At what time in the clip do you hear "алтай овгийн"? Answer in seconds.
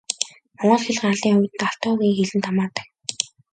1.67-2.15